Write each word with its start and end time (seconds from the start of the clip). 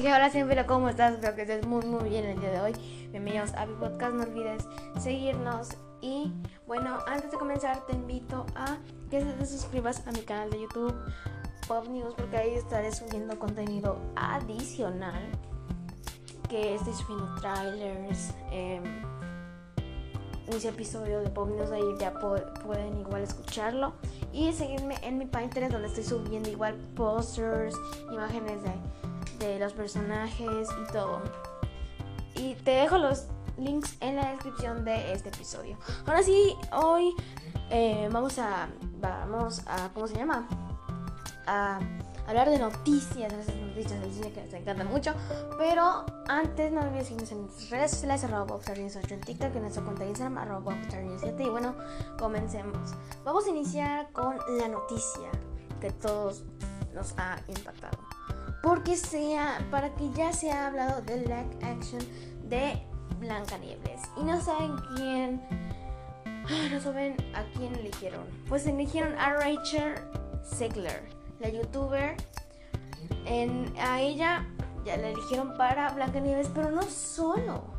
dije, 0.00 0.14
hola 0.14 0.30
siempre, 0.30 0.64
¿cómo 0.64 0.88
estás? 0.88 1.14
Espero 1.14 1.34
que 1.34 1.42
estés 1.42 1.66
muy 1.66 1.84
muy 1.84 2.08
bien 2.08 2.24
el 2.24 2.38
día 2.38 2.52
de 2.52 2.60
hoy. 2.60 2.72
Bienvenidos 3.10 3.52
a 3.54 3.66
mi 3.66 3.74
podcast, 3.74 4.14
no 4.14 4.22
olvides 4.22 4.62
seguirnos. 5.00 5.70
Y 6.00 6.32
bueno, 6.68 6.98
antes 7.08 7.32
de 7.32 7.36
comenzar 7.36 7.84
te 7.84 7.94
invito 7.94 8.46
a 8.54 8.76
que 9.10 9.24
te 9.24 9.44
suscribas 9.44 10.06
a 10.06 10.12
mi 10.12 10.20
canal 10.20 10.50
de 10.50 10.60
YouTube 10.60 10.94
Pop 11.66 11.88
News 11.88 12.14
porque 12.16 12.36
ahí 12.36 12.54
estaré 12.54 12.92
subiendo 12.92 13.36
contenido 13.40 13.98
adicional. 14.14 15.20
Que 16.48 16.76
estoy 16.76 16.94
subiendo 16.94 17.34
trailers. 17.40 18.34
Eh, 18.52 18.80
ese 20.46 20.68
episodio 20.68 21.22
de 21.22 21.28
Pop 21.28 21.48
News, 21.48 21.72
ahí 21.72 21.82
ya 21.98 22.14
pueden 22.14 23.00
igual 23.00 23.22
escucharlo. 23.22 23.94
Y 24.32 24.52
seguirme 24.52 24.94
en 25.02 25.18
mi 25.18 25.26
Pinterest 25.26 25.72
donde 25.72 25.88
estoy 25.88 26.04
subiendo 26.04 26.48
igual 26.48 26.74
posters, 26.94 27.74
imágenes 28.12 28.62
de, 28.62 28.70
de 29.38 29.58
los 29.58 29.72
personajes 29.72 30.68
y 30.70 30.92
todo. 30.92 31.22
Y 32.34 32.54
te 32.56 32.72
dejo 32.72 32.98
los 32.98 33.26
links 33.56 33.96
en 34.00 34.16
la 34.16 34.30
descripción 34.30 34.84
de 34.84 35.12
este 35.12 35.28
episodio. 35.28 35.76
Ahora 36.06 36.22
sí, 36.22 36.56
hoy 36.72 37.14
eh, 37.70 38.08
vamos 38.12 38.38
a, 38.38 38.68
vamos 39.00 39.62
a, 39.66 39.90
¿cómo 39.92 40.06
se 40.06 40.16
llama? 40.16 40.48
A 41.46 41.80
hablar 42.28 42.50
de 42.50 42.58
noticias, 42.58 43.32
esas 43.32 43.56
noticias 43.56 44.00
del 44.00 44.12
cine 44.12 44.32
que 44.32 44.42
les 44.42 44.52
encantan 44.52 44.88
mucho. 44.88 45.14
Pero 45.56 46.04
antes 46.28 46.70
no 46.72 46.82
olvides 46.82 47.08
seguirnos 47.08 47.32
en 47.32 47.40
nuestras 47.42 47.70
redes 47.70 47.90
sociales, 47.92 48.24
arroba 48.24 48.54
8 48.54 48.72
en 49.10 49.20
TikTok, 49.20 49.54
en 49.54 49.62
nuestra 49.62 49.82
cuenta 49.82 50.02
de 50.04 50.10
Instagram, 50.10 50.38
arroba 50.38 50.76
7 50.90 51.42
Y 51.42 51.48
bueno, 51.48 51.74
comencemos. 52.18 52.94
Vamos 53.24 53.46
a 53.46 53.50
iniciar 53.50 54.12
con 54.12 54.36
la 54.58 54.68
noticia 54.68 55.30
que 55.80 55.90
todos 55.90 56.44
nos 56.94 57.14
ha 57.18 57.38
impactado. 57.48 57.98
Porque 58.62 58.96
sea, 58.96 59.58
para 59.70 59.94
que 59.94 60.10
ya 60.12 60.32
se 60.32 60.50
ha 60.50 60.66
hablado 60.66 61.00
del 61.02 61.22
live 61.22 61.56
action 61.62 62.00
de 62.44 62.82
Blancanieves. 63.18 64.02
Y 64.16 64.24
no 64.24 64.40
saben 64.40 64.76
quién. 64.96 65.40
Ah, 66.24 66.68
no 66.70 66.80
saben 66.80 67.16
a 67.34 67.44
quién 67.56 67.74
eligieron. 67.74 68.26
Pues 68.48 68.66
eligieron 68.66 69.16
a 69.18 69.34
Rachel 69.34 69.94
Segler 70.42 71.02
la 71.40 71.48
youtuber. 71.48 72.16
A 73.80 74.00
ella 74.00 74.46
ya 74.84 74.96
la 74.96 75.08
eligieron 75.10 75.56
para 75.56 75.90
Blancanieves, 75.90 76.48
pero 76.54 76.70
no 76.70 76.82
solo 76.82 77.77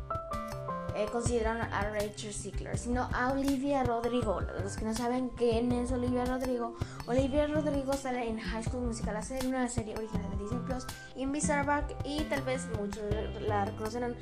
eh, 1.00 1.06
consideraron 1.10 1.62
a 1.62 1.90
Rachel 1.90 2.32
Ziegler, 2.34 2.76
sino 2.76 3.08
a 3.12 3.32
Olivia 3.32 3.84
Rodrigo. 3.84 4.40
Los 4.40 4.76
que 4.76 4.84
no 4.84 4.94
saben 4.94 5.30
quién 5.30 5.72
es 5.72 5.92
Olivia 5.92 6.24
Rodrigo, 6.26 6.74
Olivia 7.06 7.46
Rodrigo 7.46 7.94
sale 7.94 8.28
en 8.28 8.38
High 8.38 8.64
School 8.64 8.86
Musical, 8.86 9.14
la 9.14 9.22
serie, 9.22 9.48
una 9.48 9.68
serie 9.68 9.96
original 9.96 10.30
de 10.30 10.36
Disney 10.36 10.60
Plus, 10.66 10.86
en 11.16 11.32
Bizarre 11.32 11.84
y 12.04 12.24
tal 12.24 12.42
vez 12.42 12.66
muchos 12.78 13.02
la 13.40 13.64
reconocerán 13.64 14.14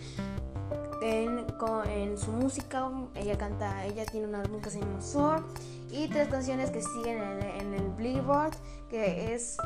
en, 1.03 1.47
en, 1.87 2.19
su 2.19 2.31
música. 2.31 2.91
Ella 3.15 3.37
canta, 3.37 3.85
ella 3.85 4.05
tiene 4.07 4.27
un 4.27 4.35
álbum 4.37 4.61
que 4.61 4.70
se 4.70 4.81
llama 4.81 5.45
y 5.91 6.09
tres 6.09 6.29
canciones 6.29 6.70
que 6.70 6.83
siguen 6.83 7.19
en, 7.20 7.75
el 7.75 7.91
Billboard, 7.97 8.55
que 8.89 9.35
es 9.35 9.57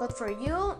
God 0.00 0.10
for 0.10 0.30
You, 0.40 0.74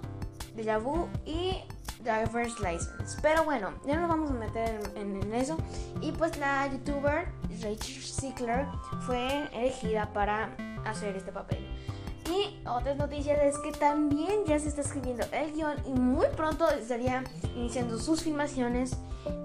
Deja 0.56 0.78
Vu 0.78 1.08
y 1.24 1.62
Driver's 2.02 2.58
License. 2.60 3.18
Pero 3.22 3.44
bueno, 3.44 3.72
ya 3.86 3.98
nos 3.98 4.08
vamos 4.08 4.30
a 4.30 4.34
meter 4.34 4.80
en, 4.94 5.32
eso. 5.34 5.56
Y 6.00 6.12
pues 6.12 6.36
la 6.38 6.66
youtuber 6.66 7.28
Rachel 7.62 8.02
Ziegler 8.02 8.66
fue 9.06 9.48
elegida 9.52 10.12
para 10.12 10.54
hacer 10.84 11.16
este 11.16 11.32
papel. 11.32 11.66
Y 12.28 12.62
otras 12.66 12.96
noticias 12.96 13.38
es 13.42 13.58
que 13.58 13.72
también 13.72 14.44
ya 14.46 14.58
se 14.58 14.68
está 14.68 14.82
escribiendo 14.82 15.24
el 15.32 15.52
guion 15.52 15.76
y 15.84 15.92
muy 15.92 16.26
pronto 16.36 16.68
estaría 16.70 17.24
iniciando 17.56 17.98
sus 17.98 18.22
filmaciones 18.22 18.96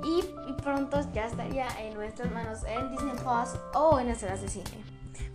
y, 0.03 0.23
pronto 0.61 1.00
ya 1.14 1.26
estaría 1.26 1.67
en 1.80 1.93
nuestras 1.95 2.32
manos 2.32 2.64
en 2.67 2.89
Disney 2.92 3.16
Plus 3.16 3.60
o 3.73 3.99
en 3.99 4.08
las 4.08 4.20
salas 4.20 4.42
de 4.42 4.49
cine. 4.49 4.83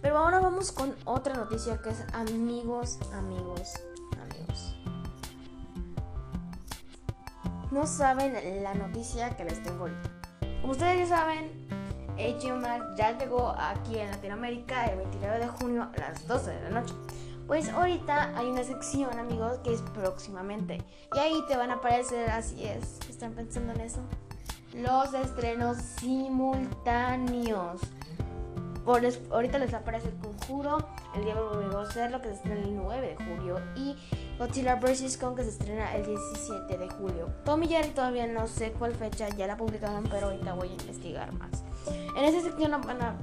Pero 0.01 0.19
ahora 0.19 0.41
vamos 0.41 0.73
con 0.73 0.95
otra 1.05 1.35
noticia 1.35 1.79
que 1.83 1.91
es 1.91 2.05
amigos, 2.15 2.99
amigos. 3.13 3.75
No 7.71 7.87
saben 7.87 8.35
la 8.65 8.75
noticia 8.75 9.37
que 9.37 9.45
les 9.45 9.63
tengo 9.63 9.83
ahorita. 9.83 10.11
Como 10.61 10.73
ustedes 10.73 11.09
ya 11.09 11.17
saben, 11.17 11.69
HBO 12.17 12.57
Max 12.57 12.85
ya 12.97 13.17
llegó 13.17 13.55
aquí 13.57 13.99
en 13.99 14.11
Latinoamérica 14.11 14.87
el 14.87 14.99
29 14.99 15.39
de 15.39 15.49
junio 15.49 15.83
a 15.83 16.01
las 16.01 16.27
12 16.27 16.51
de 16.51 16.63
la 16.63 16.81
noche. 16.81 16.95
Pues 17.47 17.69
ahorita 17.69 18.37
hay 18.37 18.49
una 18.49 18.65
sección, 18.65 19.17
amigos, 19.19 19.59
que 19.65 19.73
es 19.73 19.83
próximamente. 19.83 20.83
Y 21.15 21.19
ahí 21.19 21.41
te 21.49 21.57
van 21.57 21.71
a 21.71 21.75
aparecer, 21.75 22.29
así 22.31 22.65
es. 22.65 22.99
¿Están 23.09 23.35
pensando 23.35 23.73
en 23.73 23.81
eso? 23.81 24.01
Los 24.75 25.15
estrenos 25.15 25.77
simultáneos. 25.77 27.81
Por 28.85 29.03
ahorita 29.31 29.59
les 29.59 29.75
aparece 29.75 30.09
el 30.09 30.17
conjuro, 30.17 30.79
el 31.15 31.25
Diablo 31.25 31.51
volvió 31.51 31.79
a 31.79 32.09
lo 32.09 32.21
que 32.21 32.29
se 32.29 32.35
estrena 32.35 32.63
el 32.63 32.77
9 32.77 33.17
de 33.17 33.25
julio. 33.25 33.61
Y 33.77 33.97
Godzilla 34.41 34.75
vs. 34.75 35.17
Kong, 35.19 35.37
que 35.37 35.45
se 35.45 35.51
estrena 35.51 35.95
el 35.95 36.05
17 36.05 36.79
de 36.79 36.89
julio. 36.89 37.29
Tommy 37.45 37.69
Jerry 37.69 37.91
todavía 37.91 38.27
no 38.27 38.49
sé 38.49 38.73
cuál 38.73 38.95
fecha 38.95 39.29
ya 39.29 39.47
la 39.47 39.57
publicaron, 39.57 40.05
pero 40.11 40.27
ahorita 40.27 40.55
voy 40.55 40.69
a 40.69 40.73
investigar 40.73 41.31
más. 41.35 41.63
En 42.17 42.25
esta 42.25 42.41
sección 42.41 42.73
van 42.81 43.03
a, 43.03 43.17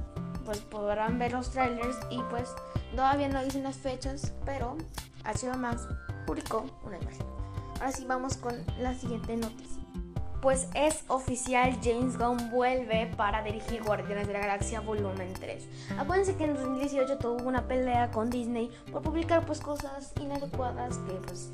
pues 0.46 0.60
podrán 0.60 1.18
ver 1.18 1.32
los 1.32 1.50
trailers 1.50 1.96
y 2.10 2.22
pues 2.30 2.48
Todavía 2.94 3.28
no 3.28 3.44
dicen 3.44 3.62
las 3.62 3.76
fechas, 3.76 4.32
pero 4.44 4.76
HBO 5.24 5.56
Max 5.56 5.86
publicó 6.26 6.66
una 6.84 6.96
imagen. 6.96 7.26
Ahora 7.74 7.92
sí 7.92 8.04
vamos 8.06 8.36
con 8.36 8.54
la 8.80 8.94
siguiente 8.94 9.36
noticia. 9.36 9.77
Pues 10.40 10.68
es 10.74 11.04
oficial, 11.08 11.76
James 11.82 12.16
Gunn 12.16 12.50
vuelve 12.50 13.12
para 13.16 13.42
dirigir 13.42 13.82
Guardianes 13.82 14.28
de 14.28 14.34
la 14.34 14.38
Galaxia 14.38 14.80
Volumen 14.80 15.32
3. 15.34 15.66
Acuérdense 15.98 16.36
que 16.36 16.44
en 16.44 16.54
2018 16.54 17.18
tuvo 17.18 17.48
una 17.48 17.66
pelea 17.66 18.12
con 18.12 18.30
Disney 18.30 18.70
por 18.92 19.02
publicar 19.02 19.44
pues 19.44 19.60
cosas 19.60 20.12
inadecuadas 20.20 20.98
que 20.98 21.14
pues 21.14 21.50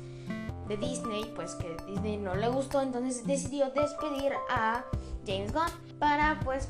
de 0.67 0.77
Disney, 0.77 1.31
pues 1.35 1.55
que 1.55 1.75
Disney 1.87 2.17
no 2.17 2.35
le 2.35 2.47
gustó, 2.47 2.81
entonces 2.81 3.25
decidió 3.25 3.71
despedir 3.71 4.33
a 4.49 4.83
James 5.25 5.51
Gunn 5.51 5.97
para 5.99 6.39
pues 6.43 6.69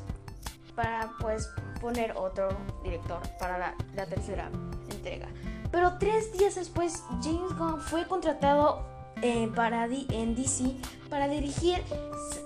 para 0.74 1.10
pues 1.20 1.50
poner 1.80 2.12
otro 2.16 2.48
director 2.82 3.20
para 3.38 3.74
la, 3.94 4.06
tercera 4.06 4.50
entrega. 4.90 5.26
Pero 5.72 5.98
tres 5.98 6.32
días 6.38 6.54
después, 6.54 7.02
James 7.22 7.56
Gunn 7.58 7.80
fue 7.80 8.06
contratado 8.06 8.95
eh, 9.22 9.50
para 9.54 9.86
en 9.86 10.34
DC 10.34 10.64
para 11.08 11.28
dirigir 11.28 11.82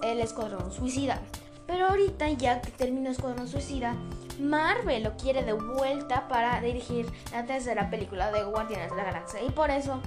el 0.02 0.20
Escuadrón 0.20 0.72
Suicida. 0.72 1.20
Pero 1.66 1.86
ahorita, 1.86 2.28
ya 2.30 2.60
que 2.60 2.70
terminó 2.70 3.10
Escuadrón 3.10 3.48
Suicida, 3.48 3.94
Marvel 4.40 5.04
lo 5.04 5.16
quiere 5.16 5.44
de 5.44 5.52
vuelta 5.52 6.26
para 6.28 6.60
dirigir 6.60 7.06
la 7.32 7.44
tercera 7.44 7.90
película 7.90 8.32
de 8.32 8.42
Guardianes 8.42 8.90
de 8.90 8.96
la 8.96 9.04
Galaxia. 9.04 9.42
Y 9.42 9.50
por 9.50 9.70
eso, 9.70 10.00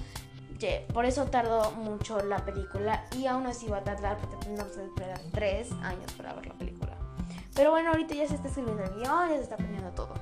por 0.94 1.06
eso 1.06 1.26
tardó 1.26 1.72
mucho 1.72 2.22
la 2.22 2.38
película. 2.44 3.06
Y 3.18 3.28
aún 3.28 3.46
así 3.48 3.68
va 3.68 3.78
a 3.78 3.84
tardar 3.84 4.18
porque 4.18 4.36
tres 5.32 5.72
años 5.84 6.12
para 6.18 6.34
ver 6.34 6.48
la 6.48 6.54
película. 6.56 6.98
Pero 7.56 7.72
bueno, 7.72 7.92
ahorita 7.92 8.16
ya 8.16 8.28
se 8.28 8.36
está 8.36 8.48
escribiendo 8.48 8.84
el 8.84 8.90
guion, 8.96 9.30
ya 9.30 9.38
se 9.38 9.44
está 9.44 9.56
aprendiendo 9.56 9.92
todo. 9.92 10.14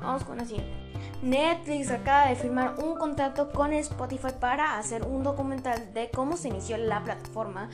Vamos 0.00 0.22
con 0.24 0.36
la 0.36 0.44
siguiente. 0.44 0.83
Netflix 1.24 1.90
acaba 1.90 2.26
de 2.26 2.36
firmar 2.36 2.74
un 2.84 2.96
contrato 2.96 3.50
con 3.50 3.72
Spotify 3.72 4.28
para 4.38 4.76
hacer 4.76 5.04
un 5.04 5.22
documental 5.22 5.94
de 5.94 6.10
cómo 6.10 6.36
se 6.36 6.48
inició 6.48 6.76
la 6.76 7.02
plataforma 7.02 7.70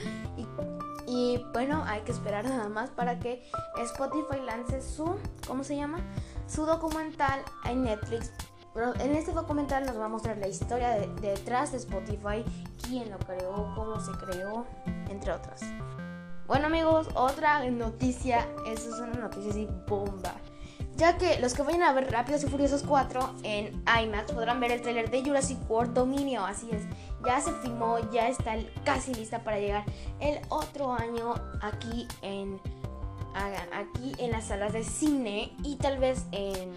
y, 1.05 1.45
bueno, 1.53 1.83
hay 1.85 2.03
que 2.03 2.13
esperar 2.13 2.45
nada 2.45 2.69
más 2.69 2.91
para 2.91 3.19
que 3.19 3.43
Spotify 3.83 4.41
lance 4.47 4.81
su, 4.81 5.17
¿cómo 5.49 5.65
se 5.65 5.75
llama? 5.75 5.99
Su 6.47 6.65
documental 6.65 7.41
en 7.65 7.83
Netflix. 7.83 8.31
en 9.01 9.17
este 9.17 9.33
documental 9.33 9.85
nos 9.85 9.99
va 9.99 10.05
a 10.05 10.09
mostrar 10.09 10.39
la 10.39 10.47
historia 10.47 10.91
detrás 11.21 11.73
de 11.73 11.79
Spotify, 11.79 12.45
quién 12.87 13.11
lo 13.11 13.19
creó, 13.19 13.73
cómo 13.75 13.99
se 13.99 14.13
creó, 14.13 14.65
entre 15.09 15.33
otras. 15.33 15.63
Bueno 16.47 16.67
amigos, 16.67 17.09
otra 17.15 17.69
noticia, 17.69 18.47
eso 18.69 18.95
es 18.95 19.01
una 19.01 19.15
noticia 19.15 19.51
así 19.51 19.69
bomba. 19.89 20.35
Ya 21.01 21.17
que 21.17 21.41
los 21.41 21.55
que 21.55 21.63
vayan 21.63 21.83
a 21.83 21.95
ver 21.95 22.13
Rápidos 22.13 22.45
y 22.45 22.47
Furiosos 22.47 22.83
4 22.83 23.37
en 23.43 23.83
IMAX 23.87 24.33
podrán 24.33 24.61
ver 24.61 24.71
el 24.71 24.83
tráiler 24.83 25.11
de 25.11 25.23
Jurassic 25.25 25.59
World 25.71 25.95
Dominio, 25.95 26.45
así 26.45 26.69
es. 26.73 26.83
Ya 27.25 27.41
se 27.41 27.55
filmó, 27.55 27.97
ya 28.13 28.29
está 28.29 28.57
casi 28.85 29.15
lista 29.15 29.39
para 29.43 29.59
llegar 29.59 29.85
el 30.21 30.39
otro 30.51 30.93
año 30.93 31.37
aquí 31.63 32.07
en 32.21 32.61
aquí 33.73 34.13
en 34.19 34.33
las 34.33 34.49
salas 34.49 34.75
de 34.75 34.85
cine 34.85 35.57
y 35.65 35.77
tal 35.77 35.97
vez 35.97 36.27
en 36.33 36.71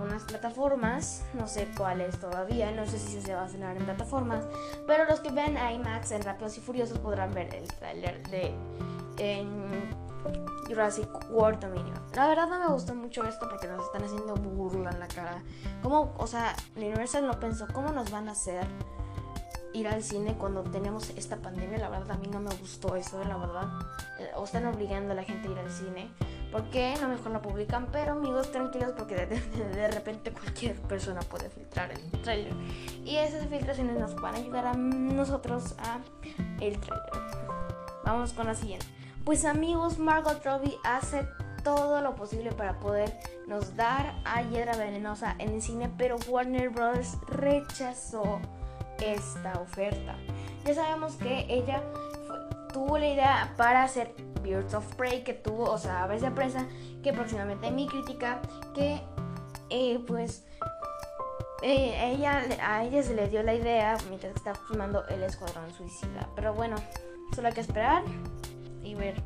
unas 0.00 0.22
plataformas, 0.22 1.24
no 1.34 1.48
sé 1.48 1.66
cuáles 1.76 2.20
todavía, 2.20 2.70
no 2.70 2.86
sé 2.86 2.96
si 2.96 3.20
se 3.20 3.34
va 3.34 3.46
a 3.46 3.48
cenar 3.48 3.76
en 3.76 3.86
plataformas, 3.86 4.44
pero 4.86 5.04
los 5.04 5.18
que 5.18 5.32
ven 5.32 5.56
IMAX 5.56 6.12
en 6.12 6.22
Rápidos 6.22 6.58
y 6.58 6.60
Furiosos 6.60 7.00
podrán 7.00 7.34
ver 7.34 7.52
el 7.56 7.66
trailer 7.66 8.22
de 8.28 8.54
Jurassic 10.68 11.08
World 11.30 11.60
Dominion. 11.60 12.00
La 12.14 12.28
verdad 12.28 12.48
no 12.48 12.58
me 12.58 12.66
gustó 12.72 12.94
mucho 12.94 13.24
esto 13.24 13.48
porque 13.48 13.66
nos 13.66 13.84
están 13.84 14.04
haciendo 14.04 14.34
burla 14.34 14.90
en 14.90 15.00
la 15.00 15.08
cara. 15.08 15.42
Como, 15.82 16.14
o 16.18 16.26
sea, 16.26 16.54
Universal 16.76 17.26
no 17.26 17.38
pensó 17.38 17.66
cómo 17.72 17.92
nos 17.92 18.10
van 18.10 18.28
a 18.28 18.32
hacer 18.32 18.66
ir 19.72 19.88
al 19.88 20.02
cine 20.02 20.34
cuando 20.38 20.62
tenemos 20.62 21.10
esta 21.10 21.36
pandemia. 21.36 21.78
La 21.78 21.88
verdad 21.88 22.12
a 22.12 22.18
mí 22.18 22.28
no 22.28 22.40
me 22.40 22.54
gustó 22.56 22.96
eso, 22.96 23.22
la 23.24 23.36
verdad. 23.36 23.68
Eh, 24.18 24.30
o 24.36 24.44
están 24.44 24.66
obligando 24.66 25.12
a 25.12 25.14
la 25.14 25.22
gente 25.22 25.48
a 25.48 25.50
ir 25.52 25.58
al 25.58 25.70
cine. 25.70 26.10
¿Por 26.50 26.70
qué? 26.70 26.94
No 27.00 27.08
mejor 27.08 27.32
lo 27.32 27.42
publican. 27.42 27.88
Pero 27.92 28.12
amigos, 28.12 28.50
tranquilos 28.50 28.92
porque 28.96 29.14
de, 29.14 29.26
de, 29.36 29.88
repente 29.88 30.32
cualquier 30.32 30.80
persona 30.82 31.20
puede 31.20 31.50
filtrar 31.50 31.92
el 31.92 32.10
trailer. 32.22 32.54
Y 33.04 33.16
esas 33.16 33.46
filtraciones 33.46 33.98
nos 33.98 34.14
van 34.16 34.34
a 34.34 34.38
ayudar 34.38 34.66
a 34.66 34.74
nosotros 34.74 35.74
a 35.78 35.98
el 36.60 36.80
trailer. 36.80 37.10
Vamos 38.04 38.32
con 38.32 38.46
la 38.46 38.54
siguiente. 38.54 38.95
Pues 39.26 39.44
amigos, 39.44 39.98
Margot 39.98 40.40
Robbie 40.44 40.78
hace 40.84 41.26
todo 41.64 42.00
lo 42.00 42.14
posible 42.14 42.52
para 42.52 42.78
poder 42.78 43.12
nos 43.48 43.74
dar 43.74 44.14
a 44.24 44.40
Hiedra 44.42 44.76
Venenosa 44.76 45.34
en 45.40 45.50
el 45.50 45.60
cine, 45.60 45.90
pero 45.98 46.14
Warner 46.28 46.70
Bros. 46.70 47.18
rechazó 47.26 48.38
esta 49.00 49.54
oferta. 49.60 50.14
Ya 50.64 50.74
sabemos 50.74 51.16
que 51.16 51.44
ella 51.48 51.82
tuvo 52.72 52.98
la 52.98 53.08
idea 53.08 53.54
para 53.56 53.82
hacer 53.82 54.14
Birds 54.44 54.74
of 54.74 54.94
Prey, 54.94 55.24
que 55.24 55.34
tuvo, 55.34 55.72
o 55.72 55.78
sea, 55.78 56.04
Aves 56.04 56.22
de 56.22 56.30
Presa, 56.30 56.64
que 57.02 57.12
próximamente 57.12 57.72
mi 57.72 57.88
crítica, 57.88 58.40
que 58.76 59.02
eh, 59.70 59.98
pues 60.06 60.44
eh, 61.62 62.12
ella, 62.12 62.44
a 62.62 62.84
ella 62.84 63.02
se 63.02 63.12
le 63.12 63.28
dio 63.28 63.42
la 63.42 63.54
idea 63.54 63.98
mientras 64.08 64.36
estaba 64.36 64.56
filmando 64.68 65.04
El 65.08 65.24
Escuadrón 65.24 65.74
Suicida. 65.74 66.28
Pero 66.36 66.54
bueno, 66.54 66.76
solo 67.34 67.48
hay 67.48 67.54
que 67.54 67.62
esperar 67.62 68.04
y 68.86 68.94
ver 68.94 69.22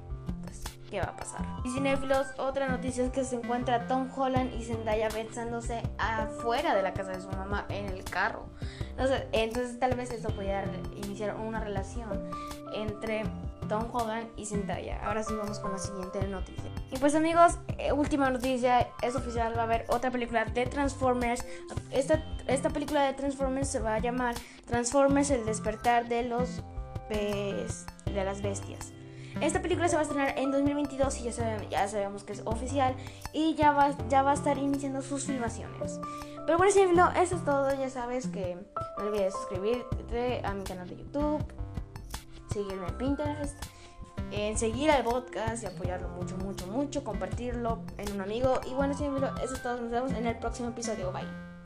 qué 0.91 1.01
va 1.01 1.09
a 1.09 1.17
pasar. 1.17 1.47
Y 1.65 1.71
cinéfilos, 1.71 2.27
otra 2.39 2.69
noticia 2.69 3.05
es 3.05 3.13
que 3.13 3.25
se 3.25 3.37
encuentra 3.37 3.87
Tom 3.87 4.11
Holland 4.15 4.53
y 4.55 4.65
Zendaya 4.65 5.09
besándose 5.09 5.83
afuera 5.99 6.75
de 6.75 6.83
la 6.83 6.93
casa 6.93 7.13
de 7.13 7.21
su 7.21 7.29
mamá 7.29 7.67
en 7.69 7.87
el 7.87 8.03
carro. 8.05 8.47
Entonces, 8.91 9.25
entonces 9.33 9.79
tal 9.79 9.95
vez 9.95 10.11
eso 10.11 10.31
pudiera 10.31 10.65
iniciar 10.97 11.37
una 11.37 11.61
relación 11.61 12.31
entre 12.75 13.23
Tom 13.69 13.87
Holland 13.93 14.29
y 14.37 14.47
Zendaya. 14.47 15.01
Ahora 15.07 15.23
sí 15.23 15.33
vamos 15.35 15.61
con 15.61 15.73
la 15.73 15.79
siguiente 15.79 16.27
noticia. 16.27 16.71
Y 16.91 16.99
pues 16.99 17.15
amigos, 17.15 17.57
eh, 17.79 17.93
última 17.93 18.29
noticia, 18.31 18.89
es 19.01 19.15
oficial, 19.15 19.57
va 19.57 19.61
a 19.61 19.65
haber 19.65 19.85
otra 19.89 20.11
película 20.11 20.45
de 20.45 20.67
Transformers. 20.67 21.45
Esta, 21.93 22.25
esta 22.49 22.71
película 22.71 23.05
de 23.05 23.13
Transformers 23.13 23.69
se 23.69 23.79
va 23.79 23.95
a 23.95 23.99
llamar 24.01 24.35
Transformers 24.67 25.31
el 25.31 25.47
despertar 25.47 26.09
de 26.09 26.25
los 26.25 26.63
de 27.11 28.25
las 28.25 28.41
bestias. 28.41 28.93
Esta 29.41 29.63
película 29.63 29.89
se 29.89 29.97
va 29.97 30.01
a 30.01 30.03
estrenar 30.03 30.39
en 30.39 30.51
2022 30.51 31.21
y 31.21 31.31
ya 31.71 31.89
sabemos, 31.89 32.25
que 32.25 32.33
es 32.33 32.43
oficial 32.45 32.95
y 33.33 33.55
ya 33.55 33.73
va, 33.73 33.87
a 33.87 34.35
estar 34.35 34.59
iniciando 34.59 35.03
sus 35.03 35.25
filmaciones. 35.25 36.01
Pero 36.47 36.59
por 36.59 36.67
ejemplo, 36.67 37.09
eso 37.17 37.37
es 37.37 37.45
todo. 37.45 37.71
Ya 37.75 37.89
sabes 37.89 38.27
que 38.27 38.57
no 38.99 39.05
olvides 39.05 39.33
suscribirte 39.35 40.43
a 40.45 40.53
mi 40.53 40.65
canal 40.65 40.89
de 40.89 40.97
YouTube, 40.97 41.45
seguirme 42.53 42.89
en 42.89 42.99
Pinterest, 42.99 43.65
en 44.33 44.59
seguir 44.59 44.91
al 44.91 45.05
podcast 45.05 45.63
y 45.63 45.67
apoyarlo 45.67 46.09
mucho, 46.09 46.37
mucho, 46.37 46.67
mucho, 46.67 47.05
compartirlo 47.05 47.83
en 47.99 48.13
un 48.13 48.21
amigo. 48.21 48.61
Y 48.67 48.75
bueno, 48.75 48.93
eso 48.93 49.55
es 49.55 49.63
todo. 49.63 49.81
Nos 49.81 49.91
vemos 49.91 50.13
en 50.13 50.27
el 50.27 50.37
próximo 50.39 50.69
episodio. 50.69 51.13
Bye. 51.13 51.60